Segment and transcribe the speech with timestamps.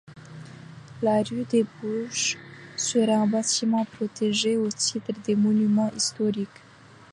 [1.03, 2.35] La rue débouche
[2.75, 6.47] sur un bâtiment protégé au titre des monuments historiques.